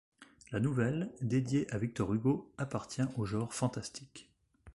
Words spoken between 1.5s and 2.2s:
à Victor